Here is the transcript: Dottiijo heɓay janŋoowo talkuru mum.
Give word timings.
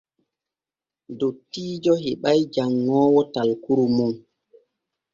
Dottiijo 1.19 1.93
heɓay 2.03 2.39
janŋoowo 2.53 3.19
talkuru 3.33 3.85
mum. 3.95 4.11